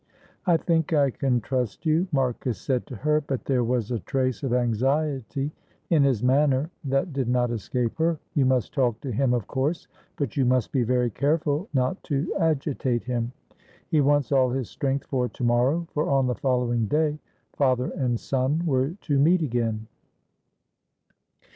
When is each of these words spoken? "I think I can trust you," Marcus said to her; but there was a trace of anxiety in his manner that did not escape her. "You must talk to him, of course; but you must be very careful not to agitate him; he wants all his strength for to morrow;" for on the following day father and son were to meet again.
"I 0.47 0.57
think 0.57 0.93
I 0.93 1.11
can 1.11 1.41
trust 1.41 1.85
you," 1.85 2.07
Marcus 2.11 2.59
said 2.59 2.87
to 2.87 2.95
her; 2.95 3.21
but 3.21 3.45
there 3.45 3.63
was 3.63 3.91
a 3.91 3.99
trace 3.99 4.41
of 4.41 4.51
anxiety 4.51 5.51
in 5.91 6.01
his 6.01 6.23
manner 6.23 6.71
that 6.85 7.13
did 7.13 7.29
not 7.29 7.51
escape 7.51 7.99
her. 7.99 8.17
"You 8.33 8.45
must 8.47 8.73
talk 8.73 8.99
to 9.01 9.11
him, 9.11 9.31
of 9.31 9.45
course; 9.45 9.87
but 10.15 10.35
you 10.35 10.43
must 10.43 10.71
be 10.71 10.81
very 10.81 11.11
careful 11.11 11.69
not 11.75 12.03
to 12.05 12.33
agitate 12.39 13.03
him; 13.03 13.31
he 13.89 14.01
wants 14.01 14.31
all 14.31 14.49
his 14.49 14.71
strength 14.71 15.05
for 15.05 15.29
to 15.29 15.43
morrow;" 15.43 15.85
for 15.93 16.09
on 16.09 16.25
the 16.25 16.33
following 16.33 16.87
day 16.87 17.19
father 17.55 17.91
and 17.91 18.19
son 18.19 18.65
were 18.65 18.95
to 19.01 19.19
meet 19.19 19.43
again. 19.43 19.85